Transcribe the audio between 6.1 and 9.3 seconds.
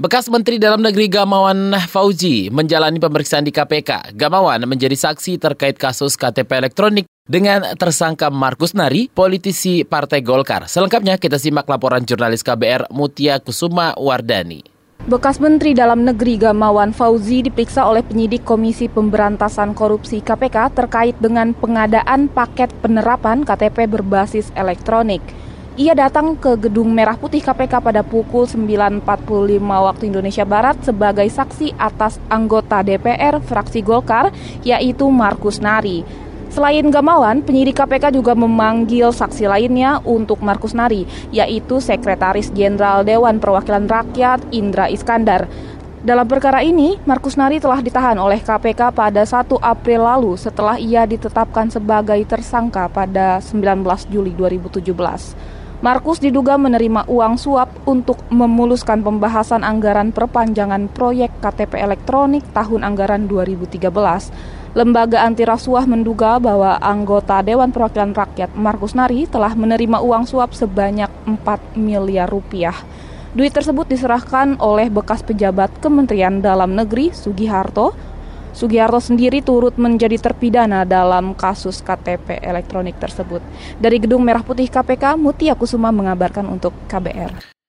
KTP elektronik dengan tersangka Markus Nari,